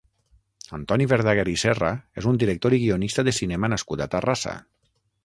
Antoni 0.77 1.05
Verdaguer 1.11 1.43
i 1.51 1.53
Serra 1.63 1.91
és 2.21 2.29
un 2.31 2.39
director 2.45 2.77
i 2.79 2.79
guionista 2.85 3.27
de 3.29 3.35
cinema 3.41 3.71
nascut 3.75 4.03
a 4.07 4.09
Terrassa. 4.15 4.57